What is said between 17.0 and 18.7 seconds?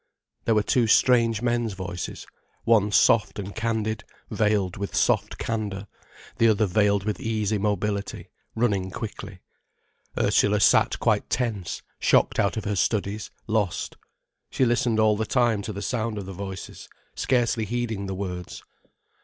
scarcely heeding the words.